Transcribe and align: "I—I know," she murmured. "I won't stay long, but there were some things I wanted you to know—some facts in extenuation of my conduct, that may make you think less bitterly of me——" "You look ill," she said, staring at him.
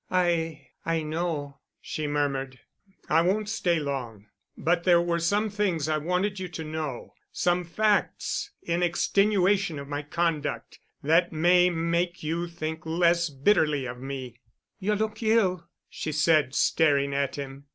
"I—I 0.09 1.03
know," 1.03 1.59
she 1.79 2.07
murmured. 2.07 2.59
"I 3.07 3.21
won't 3.21 3.47
stay 3.47 3.77
long, 3.79 4.25
but 4.57 4.83
there 4.83 4.99
were 4.99 5.19
some 5.19 5.47
things 5.51 5.87
I 5.87 5.99
wanted 5.99 6.39
you 6.39 6.47
to 6.47 6.63
know—some 6.63 7.65
facts 7.65 8.49
in 8.63 8.81
extenuation 8.81 9.77
of 9.77 9.87
my 9.87 10.01
conduct, 10.01 10.79
that 11.03 11.31
may 11.31 11.69
make 11.69 12.23
you 12.23 12.47
think 12.47 12.83
less 12.83 13.29
bitterly 13.29 13.85
of 13.85 13.99
me——" 13.99 14.39
"You 14.79 14.95
look 14.95 15.21
ill," 15.21 15.67
she 15.87 16.11
said, 16.11 16.55
staring 16.55 17.13
at 17.13 17.35
him. 17.35 17.65